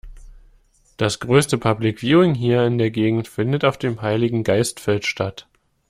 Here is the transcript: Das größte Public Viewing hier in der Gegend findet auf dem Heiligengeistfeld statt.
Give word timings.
Das 0.97 1.19
größte 1.19 1.59
Public 1.59 1.99
Viewing 2.01 2.33
hier 2.33 2.63
in 2.65 2.79
der 2.79 2.89
Gegend 2.89 3.27
findet 3.27 3.63
auf 3.63 3.77
dem 3.77 4.01
Heiligengeistfeld 4.01 5.05
statt. 5.05 5.47